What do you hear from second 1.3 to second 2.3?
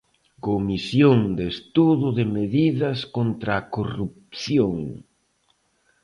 de estudo de